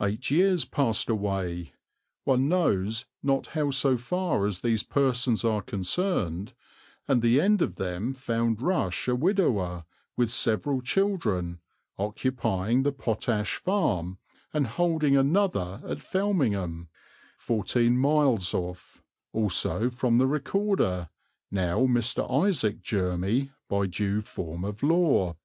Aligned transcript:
Eight 0.00 0.30
years 0.30 0.64
passed 0.64 1.10
away, 1.10 1.74
one 2.24 2.48
knows 2.48 3.04
not 3.22 3.48
how 3.48 3.68
so 3.68 3.98
far 3.98 4.46
as 4.46 4.60
these 4.60 4.82
persons 4.82 5.44
are 5.44 5.60
concerned, 5.60 6.54
and 7.06 7.20
the 7.20 7.38
end 7.38 7.60
of 7.60 7.74
them 7.74 8.14
found 8.14 8.62
Rush 8.62 9.08
a 9.08 9.14
widower, 9.14 9.84
with 10.16 10.30
several 10.30 10.80
children, 10.80 11.58
occupying 11.98 12.82
the 12.82 12.92
Potash 12.92 13.56
Farm 13.56 14.16
and 14.54 14.66
holding 14.66 15.18
another 15.18 15.82
at 15.86 15.98
Felmingham, 16.02 16.88
fourteen 17.36 17.98
miles 17.98 18.54
off, 18.54 19.02
also 19.34 19.90
from 19.90 20.16
the 20.16 20.26
Recorder, 20.26 21.10
now 21.50 21.80
Mr. 21.80 22.24
Isaac 22.46 22.80
Jermy, 22.80 23.50
by 23.68 23.84
due 23.84 24.22
form 24.22 24.64
of 24.64 24.82
law. 24.82 25.36